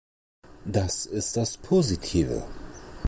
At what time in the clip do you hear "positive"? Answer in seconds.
1.57-2.47